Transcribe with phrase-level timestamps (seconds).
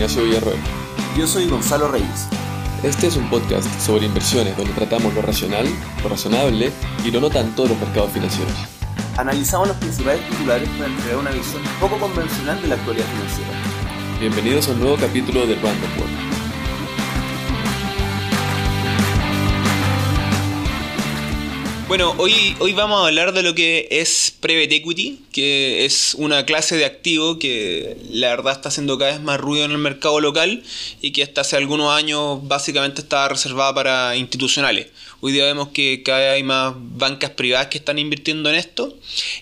[0.00, 0.58] Ignacio Villarroel.
[1.14, 2.26] Yo soy Gonzalo Reyes.
[2.82, 5.66] Este es un podcast sobre inversiones donde tratamos lo racional,
[6.02, 6.72] lo razonable
[7.04, 8.54] y lo no tanto de los mercados financieros.
[9.18, 13.50] Analizamos los principales titulares para entregar una visión poco convencional de la actualidad financiera.
[14.18, 16.29] Bienvenidos a un nuevo capítulo de Random World.
[21.90, 26.46] Bueno, hoy, hoy vamos a hablar de lo que es Private Equity, que es una
[26.46, 30.20] clase de activo que la verdad está haciendo cada vez más ruido en el mercado
[30.20, 30.62] local
[31.02, 34.86] y que hasta hace algunos años básicamente estaba reservada para institucionales.
[35.20, 38.96] Hoy día vemos que cada vez hay más bancas privadas que están invirtiendo en esto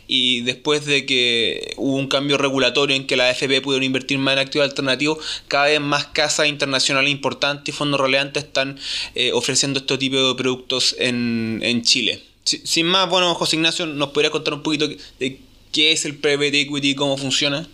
[0.06, 4.32] y después de que hubo un cambio regulatorio en que la AFP pudieron invertir más
[4.32, 8.78] en activos alternativos, cada vez más casas internacionales importantes y fondos relevantes están
[9.14, 12.22] eh, ofreciendo este tipo de productos en, en Chile
[12.56, 15.40] sin más, bueno, José Ignacio, ¿nos podría contar un poquito de
[15.72, 17.68] qué es el private equity y cómo funciona?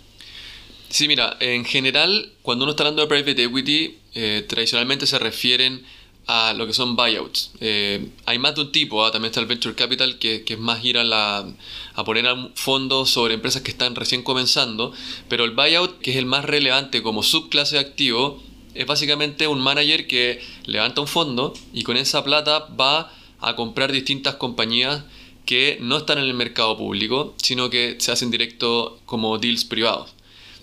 [0.88, 5.82] Sí, mira, en general, cuando uno está hablando de private equity, eh, tradicionalmente se refieren
[6.26, 7.52] a lo que son buyouts.
[7.60, 9.10] Eh, hay más de un tipo, ¿ah?
[9.10, 11.46] también está el venture capital, que, es más ir a, la,
[11.94, 14.92] a poner fondos sobre empresas que están recién comenzando,
[15.28, 18.42] pero el buyout, que es el más relevante como subclase de activo,
[18.74, 23.92] es básicamente un manager que levanta un fondo y con esa plata va a comprar
[23.92, 25.04] distintas compañías
[25.46, 30.14] que no están en el mercado público, sino que se hacen directo como deals privados.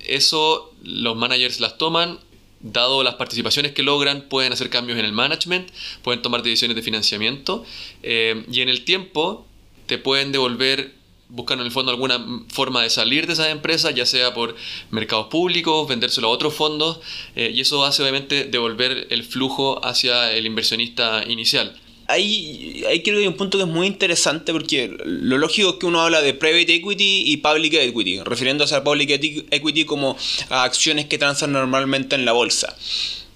[0.05, 2.19] Eso los managers las toman,
[2.63, 5.69] dado las participaciones que logran, pueden hacer cambios en el management,
[6.03, 7.63] pueden tomar decisiones de financiamiento
[8.03, 9.47] eh, y en el tiempo
[9.87, 10.93] te pueden devolver
[11.29, 14.55] buscando en el fondo alguna forma de salir de esa empresa, ya sea por
[14.89, 16.99] mercados públicos, vendérselo a otros fondos,
[17.35, 21.80] eh, y eso hace obviamente devolver el flujo hacia el inversionista inicial
[22.11, 25.75] ahí, ahí creo que hay un punto que es muy interesante porque lo lógico es
[25.75, 30.17] que uno habla de private equity y public equity, refiriéndose a public equity como
[30.49, 32.75] a acciones que transan normalmente en la bolsa.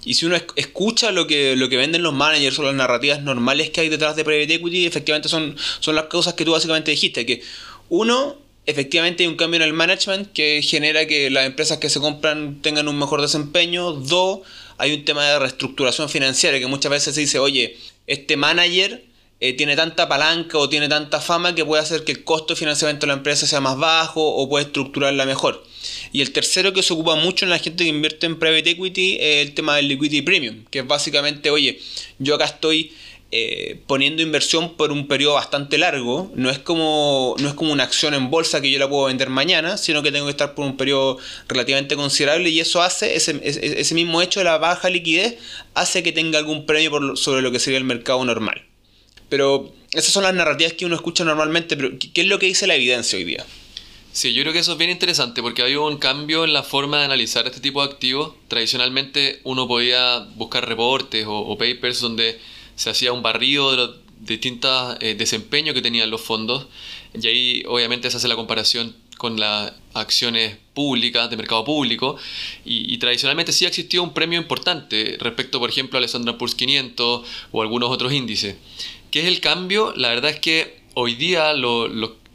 [0.04, 3.70] Y si uno escucha lo que, lo que venden los managers o las narrativas normales
[3.70, 7.26] que hay detrás de private equity, efectivamente son, son las cosas que tú básicamente dijiste,
[7.26, 7.42] que
[7.88, 12.00] uno, efectivamente hay un cambio en el management que genera que las empresas que se
[12.00, 13.92] compran tengan un mejor desempeño.
[13.92, 14.40] Dos,
[14.76, 19.04] hay un tema de reestructuración financiera que muchas veces se dice, oye, este manager
[19.38, 22.58] eh, tiene tanta palanca o tiene tanta fama que puede hacer que el costo de
[22.58, 25.62] financiamiento de la empresa sea más bajo o puede estructurarla mejor.
[26.12, 29.18] Y el tercero que se ocupa mucho en la gente que invierte en private equity
[29.20, 31.78] es el tema del liquidity premium, que es básicamente, oye,
[32.18, 32.92] yo acá estoy
[33.32, 36.30] eh, poniendo inversión por un periodo bastante largo.
[36.36, 39.30] No es, como, no es como una acción en bolsa que yo la puedo vender
[39.30, 43.40] mañana, sino que tengo que estar por un periodo relativamente considerable y eso hace, ese,
[43.42, 45.38] ese mismo hecho de la baja liquidez,
[45.74, 48.64] hace que tenga algún premio por, sobre lo que sería el mercado normal.
[49.28, 52.68] Pero esas son las narrativas que uno escucha normalmente, pero ¿qué es lo que dice
[52.68, 53.44] la evidencia hoy día?
[54.12, 56.62] Sí, yo creo que eso es bien interesante porque ha habido un cambio en la
[56.62, 58.34] forma de analizar este tipo de activos.
[58.48, 62.38] Tradicionalmente uno podía buscar reportes o papers donde
[62.76, 66.66] se hacía un barrido de los distintos eh, desempeños que tenían los fondos
[67.20, 72.16] y ahí obviamente se hace la comparación con las acciones públicas, de mercado público,
[72.66, 77.26] y, tradicionalmente sí ha existido un premio importante respecto, por ejemplo, a Alessandra Pulse 500
[77.50, 78.56] o algunos otros índices.
[79.10, 79.94] ¿Qué es el cambio?
[79.96, 81.54] La verdad es que hoy día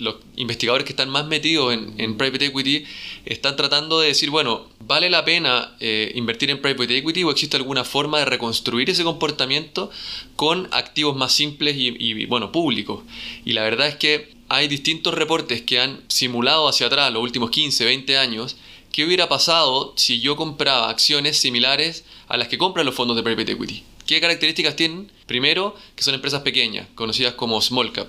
[0.01, 2.83] los investigadores que están más metidos en, private equity
[3.25, 7.55] están tratando de decir, bueno, ¿vale la pena eh, invertir en private equity o existe
[7.55, 9.91] alguna forma de reconstruir ese comportamiento
[10.35, 13.03] con activos más simples y, bueno, públicos?
[13.45, 17.51] Y la verdad es que hay distintos reportes que han simulado hacia atrás los últimos
[17.51, 18.57] 15, 20 años
[18.91, 23.23] qué hubiera pasado si yo compraba acciones similares a las que compran los fondos de
[23.23, 23.83] private equity.
[24.05, 25.11] ¿Qué características tienen?
[25.27, 28.07] Primero, que son empresas pequeñas, conocidas como small cap.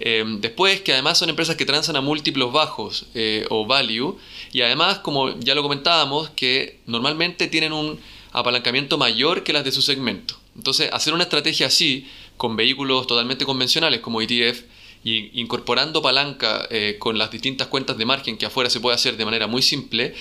[0.00, 4.18] Em, después, que además son empresas que transan a múltiplos bajos eh, o value.
[4.52, 7.98] Y además, como ya lo comentábamos, que normalmente tienen un
[8.32, 10.36] apalancamiento mayor que las de su segmento.
[10.56, 14.62] Entonces, hacer una estrategia así, con vehículos totalmente convencionales como ETF,
[15.04, 19.16] y incorporando palanca eh, con las distintas cuentas de margen que afuera se puede hacer
[19.18, 20.14] de manera muy simple,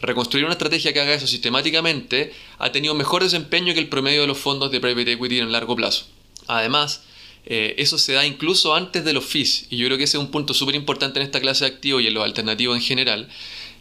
[0.00, 4.26] reconstruir una estrategia que haga eso sistemáticamente ha tenido mejor desempeño que el promedio de
[4.26, 6.06] los fondos de private equity en largo plazo.
[6.48, 7.04] Además,
[7.46, 10.22] eh, eso se da incluso antes de los fees, y yo creo que ese es
[10.22, 13.28] un punto súper importante en esta clase de activos y en los alternativos en general.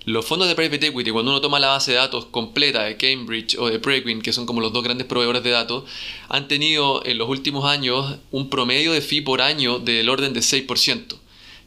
[0.06, 3.56] Los fondos de private equity, cuando uno toma la base de datos completa de Cambridge
[3.57, 5.86] o de Preqin, que son como los dos grandes proveedores de datos,
[6.27, 10.42] han tenido en los últimos años un promedio de fee por año del orden de
[10.42, 11.15] 6%,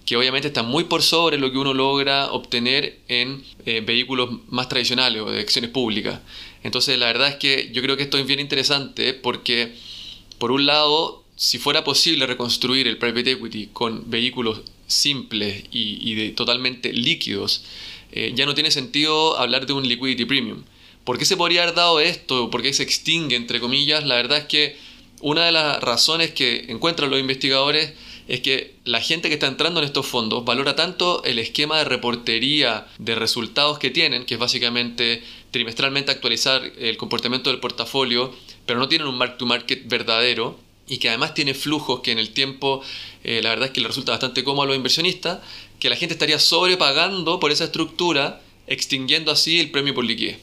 [0.05, 4.69] que obviamente está muy por sobre lo que uno logra obtener en eh, vehículos más
[4.69, 6.21] tradicionales o de acciones públicas.
[6.63, 9.73] Entonces, la verdad es que yo creo que esto es bien interesante porque,
[10.37, 16.93] por un lado, si fuera posible reconstruir el private equity con vehículos simples y, totalmente
[16.93, 17.65] líquidos,
[18.13, 20.65] eh, ya no tiene sentido hablar de un liquidity premium,
[21.07, 22.51] ¿Por qué se podría haber dado esto?
[22.51, 24.05] ¿Por qué se extingue, entre comillas?
[24.05, 24.77] La verdad es que
[25.21, 27.93] una de las razones que encuentran los investigadores
[28.27, 31.85] es que la gente que está entrando en estos fondos valora tanto el esquema de
[31.85, 35.23] reportería de resultados que tienen, que es básicamente
[35.53, 38.35] trimestralmente actualizar el comportamiento del portafolio,
[38.67, 42.19] pero no tienen un mark to market verdadero y que además tiene flujos que en
[42.19, 42.83] el tiempo
[43.25, 45.41] eh, la verdad es que le resulta bastante cómodo a los inversionistas,
[45.81, 50.39] que la gente estaría sobrepagando por esa estructura, extinguiendo así el premio por liquidez.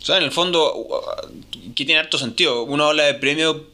[0.00, 0.88] O sea, en el fondo,
[1.74, 2.64] que tiene harto sentido.
[2.64, 3.66] Uno habla de premio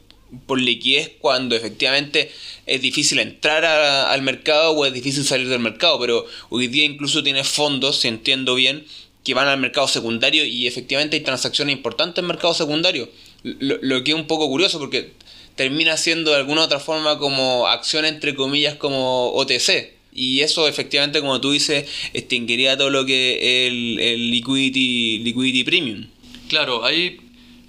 [0.45, 2.31] por liquidez cuando efectivamente
[2.65, 7.23] es difícil entrar al mercado o es difícil salir del mercado, pero hoy día incluso
[7.23, 8.85] tiene fondos, si entiendo bien,
[9.23, 13.09] que van al mercado secundario y efectivamente hay transacciones importantes en mercado secundario.
[13.43, 15.13] Lo, lo que es un poco curioso porque
[15.59, 19.91] termina siendo de alguna otra forma como acción entre comillas como OTC.
[20.13, 25.65] Y eso efectivamente, como tú dices, extinguiría todo lo que es el, el liquidity, liquidity
[25.65, 26.05] premium.
[26.47, 27.17] Claro, ahí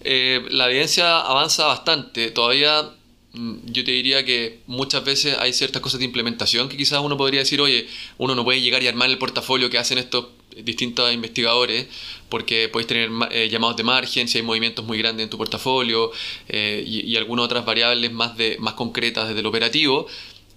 [0.05, 2.31] eh, la evidencia avanza bastante.
[2.31, 2.91] Todavía
[3.33, 7.41] yo te diría que muchas veces hay ciertas cosas de implementación que quizás uno podría
[7.41, 7.87] decir, oye,
[8.19, 11.87] uno no puede llegar y armar el portafolio que hacen estos distintos investigadores,
[12.29, 16.11] porque puedes tener eh, llamados de margen, si hay movimientos muy grandes en tu portafolio
[16.49, 20.07] eh, y, algunas otras variables más, de, más concretas desde el operativo,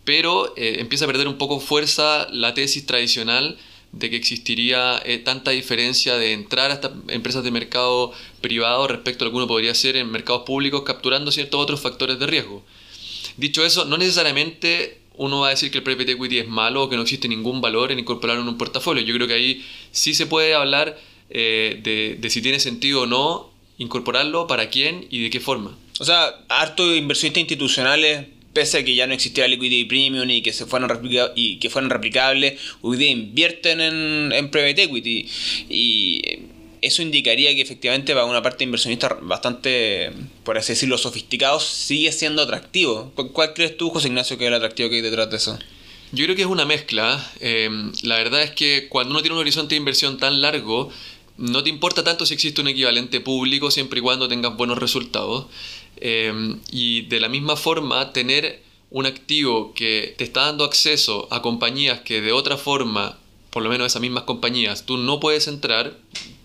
[0.04, 3.58] pero empieza a perder un poco fuerza la tesis tradicional
[3.94, 8.12] de que existiría eh, tanta diferencia de entrar a estas empresas de mercado
[8.42, 12.19] privado respecto a lo que uno podría hacer en mercados públicos capturando ciertos otros factores
[12.19, 12.63] de riesgo.
[13.38, 16.90] Dicho eso, no necesariamente uno va a decir que el private equity es malo o
[16.90, 19.04] que no existe ningún valor en incorporarlo en un portafolio.
[19.04, 21.00] Yo creo que ahí sí se puede hablar
[21.30, 25.75] eh, de, de si tiene sentido o no incorporarlo, para quién y de qué forma.
[26.00, 30.53] O sea, harto inversionistas institucionales pese a que ya no existiera liquidity premium y que
[30.53, 30.89] se fueran
[31.35, 35.27] y que fueran replicables, hoy día invierten en, en private equity
[35.69, 36.21] y
[36.83, 40.11] eso indicaría que efectivamente para una parte de inversionistas bastante,
[40.44, 43.11] por así decirlo, sofisticados, sigue siendo atractivo.
[43.31, 45.57] ¿Cuál crees tú, José Ignacio, que es el atractivo que hay detrás de eso?
[46.11, 47.25] Yo creo que es una mezcla.
[47.39, 47.69] Eh,
[48.03, 50.91] la verdad es que cuando uno tiene un horizonte de inversión tan largo,
[51.38, 55.47] no te importa tanto si existe un equivalente público siempre y cuando tengas buenos resultados.
[56.05, 61.41] Em, y de la misma forma, tener un activo que te está dando acceso a
[61.41, 63.17] compañías que de otra forma,
[63.51, 65.97] por lo menos esas mismas compañías, tú no puedes entrar,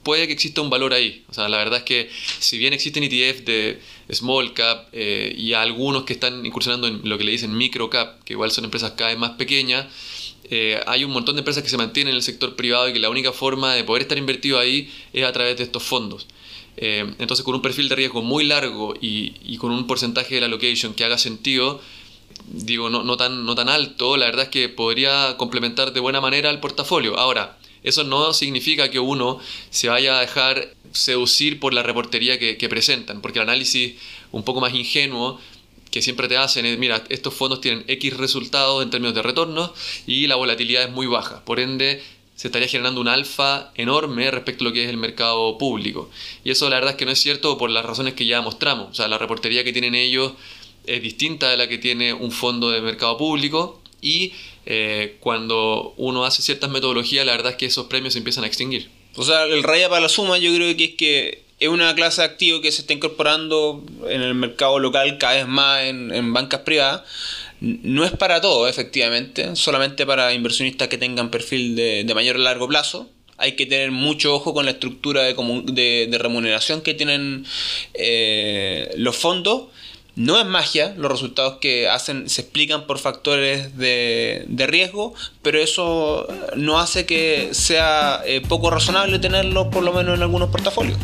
[0.04, 1.24] puede que exista un valor ahí.
[1.28, 2.08] O sea, la verdad es que
[2.38, 3.80] si bien existen ETF de
[4.12, 8.22] small cap eh, y algunos que están incursionando en lo que le dicen micro cap,
[8.22, 9.86] que igual son empresas cada vez más pequeñas,
[10.50, 13.00] eh, hay un montón de empresas que se mantienen en el sector privado y que
[13.00, 16.28] la única forma de poder estar invertido ahí es a través de estos fondos.
[16.80, 20.46] Eh, entonces, con un perfil de riesgo muy largo y, con un porcentaje de la
[20.46, 21.80] allocation que haga sentido,
[22.46, 26.20] digo, no, no, tan, no tan alto, la verdad es que podría complementar de buena
[26.20, 27.18] manera el portafolio.
[27.18, 29.40] Ahora, eso no significa que uno
[29.70, 33.94] se vaya a dejar seducir por la reportería que, que presentan, porque el análisis
[34.30, 35.40] un poco más ingenuo
[35.90, 39.72] que siempre te hacen es, mira, estos fondos tienen X resultados en términos de retorno
[40.06, 41.44] y la volatilidad es muy baja.
[41.44, 42.02] Por ende,
[42.38, 46.08] se estaría generando un alfa enorme respecto a lo que es el mercado público.
[46.44, 48.90] Y eso la verdad es que no es cierto por las razones que ya mostramos.
[48.90, 50.34] O sea, la reportería que tienen ellos
[50.86, 54.34] es distinta de la que tiene un fondo de mercado público y
[54.66, 58.46] eh, cuando uno hace ciertas metodologías, la verdad es que esos premios se empiezan a
[58.46, 58.88] extinguir.
[59.16, 62.20] O sea, el raya para la suma yo creo que es que es una clase
[62.20, 66.32] de activo que se está incorporando en el mercado local cada vez más en, en
[66.32, 67.02] bancas privadas
[67.60, 72.68] no es para todo, efectivamente, solamente para inversionistas que tengan perfil de, mayor a largo
[72.68, 73.08] plazo.
[73.36, 77.46] Hay que tener mucho ojo con la estructura de, de, remuneración que tienen
[77.94, 79.68] eh, los fondos.
[80.16, 85.60] No es magia, los resultados que hacen se explican por factores de, de riesgo, pero
[85.60, 90.98] eso no hace que sea eh, poco razonable tenerlos por lo menos en algunos portafolios.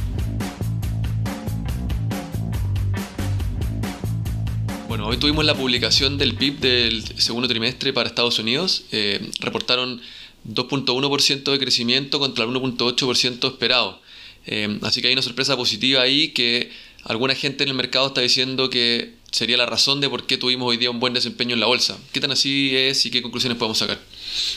[5.14, 8.82] Hoy tuvimos la publicación del PIB del segundo trimestre para Estados Unidos.
[8.90, 10.00] Eh, reportaron
[10.44, 14.00] 2.1% de crecimiento contra el 1.8% esperado.
[14.46, 16.72] Eh, así que hay una sorpresa positiva ahí que
[17.04, 20.68] alguna gente en el mercado está diciendo que sería la razón de por qué tuvimos
[20.68, 21.96] hoy día un buen desempeño en la bolsa.
[22.12, 24.00] ¿Qué tan así es y qué conclusiones podemos sacar?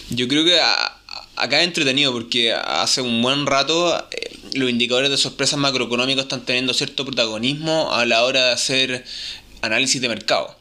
[0.10, 0.60] Yo creo que
[1.36, 6.46] acá es entretenido porque hace un buen rato eh, los indicadores de sorpresas macroeconómicos están
[6.46, 9.06] teniendo cierto protagonismo a la hora de hacer
[9.62, 10.56] análisis de mercado.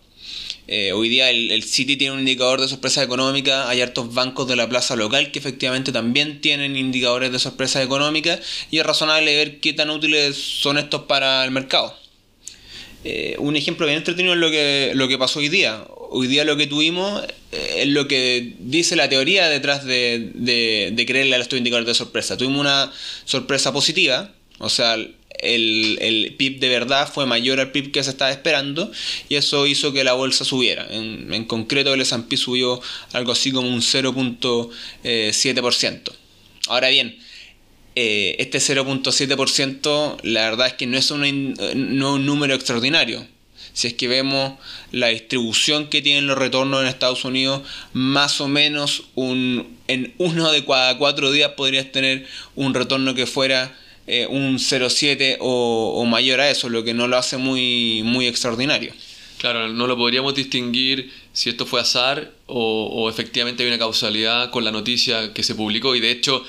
[0.69, 4.57] Eh, hoy día el, City tiene un indicador de sorpresa económica, hay hartos bancos de
[4.57, 8.41] la plaza local que efectivamente también tienen indicadores de sorpresa económica
[8.73, 11.97] y es razonable ver qué tan útiles son estos para el mercado.
[13.05, 15.85] Eh, un ejemplo bien entretenido es lo que, lo que pasó hoy día.
[16.11, 17.23] Hoy día lo que tuvimos
[17.53, 21.87] eh, es lo que dice la teoría detrás de, de, de creerle a estos indicadores
[21.87, 22.37] de sorpresa.
[22.37, 22.93] Tuvimos una
[23.25, 24.97] sorpresa positiva, o sea,
[25.40, 28.90] el, el, PIB de verdad fue mayor al PIB que se estaba esperando
[29.28, 30.87] y eso hizo que la bolsa subiera.
[30.90, 32.81] En, en concreto el S&P subió
[33.12, 36.12] algo así como un 0.7%.
[36.69, 37.16] Ahora bien,
[37.99, 43.26] eh, este 0.7% la verdad es que no es, no un número extraordinario.
[43.73, 44.59] Si es que vemos
[44.93, 47.62] la distribución que tienen los retornos en Estados Unidos,
[47.95, 53.26] más o menos un, en uno de cada cuatro días podrías tener un retorno que
[53.26, 53.75] fuera
[54.07, 58.27] eh, un 0,7 o, o, mayor a eso, lo que no lo hace muy, muy
[58.27, 58.93] extraordinario.
[59.39, 64.65] Claro, no lo podríamos distinguir si esto fue azar o, efectivamente hay una causalidad con
[64.65, 66.43] la noticia que se publicó y de hecho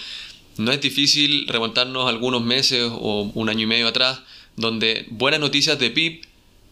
[0.58, 4.22] no es difícil remontarnos algunos meses o un año y medio atrás
[4.56, 6.22] donde buenas noticias de PIB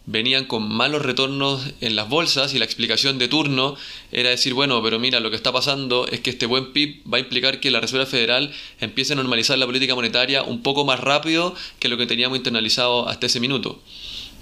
[0.06, 3.76] venían con malos retornos en las bolsas y la explicación de turno
[4.12, 7.18] era decir, bueno, pero mira, lo que está pasando es que este buen PIB va
[7.18, 11.00] a implicar que la Reserva Federal empiece a normalizar la política monetaria un poco más
[11.00, 13.82] rápido que lo que teníamos internalizado hasta ese minuto.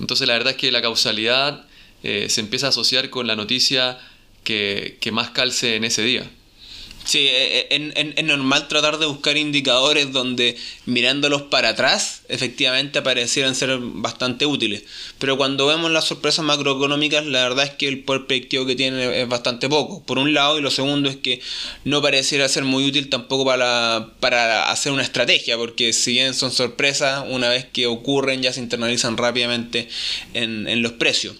[0.00, 1.66] Entonces la verdad es que la causalidad
[2.02, 3.98] eh, se empieza a asociar con la noticia
[4.44, 6.30] que, que más calce en ese día.
[7.04, 10.56] Sí, es, eh, es, normal tratar de buscar indicadores donde
[10.86, 14.84] mirándolos para atrás efectivamente parecieran ser bastante útiles.
[15.18, 19.20] Pero cuando vemos las sorpresas macroeconómicas, la verdad es que el poder predictivo que tiene
[19.20, 20.02] es bastante poco.
[20.02, 21.40] Por un lado, y lo segundo es que
[21.84, 26.52] no pareciera ser muy útil tampoco para, para hacer una estrategia, porque si bien son
[26.52, 29.88] sorpresas, una vez que ocurren ya se internalizan rápidamente
[30.32, 31.36] en, en los precios.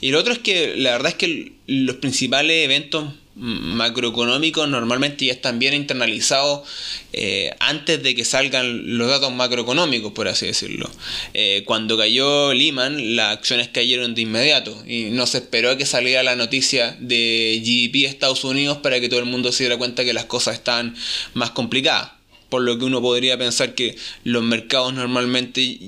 [0.00, 5.32] Y lo otro es que la verdad es que los principales eventos macroeconómicos normalmente ya
[5.32, 6.68] están bien internalizados
[7.12, 10.90] eh, antes de que salgan los datos macroeconómicos, por así decirlo.
[11.32, 15.86] Eh, cuando cayó Lehman, las acciones cayeron de inmediato y no se esperó a que
[15.86, 19.76] saliera la noticia de GDP de Estados Unidos para que todo el mundo se diera
[19.76, 20.94] cuenta que las cosas están
[21.34, 22.12] más complicadas.
[22.48, 25.78] Por lo que uno podría pensar que los mercados normalmente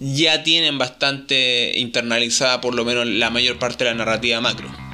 [0.00, 4.85] ya tienen bastante internalizada por lo menos la mayor parte de la narrativa macro.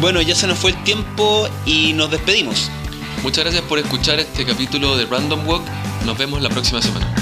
[0.00, 2.70] Bueno, ya se nos fue el tiempo y nos despedimos.
[3.22, 5.62] Muchas gracias por escuchar este capítulo de Random Walk.
[6.04, 7.15] Nos vemos la próxima semana.